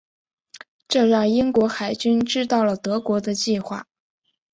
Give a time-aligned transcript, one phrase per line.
[0.87, 3.85] 这让英国海军知道了德国的计划。